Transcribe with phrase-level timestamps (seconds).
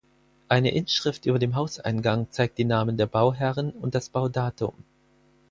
[0.47, 4.73] Eine Inschrift über dem Hauseingang zeigt die Namen der Bauherren und das Baudatum.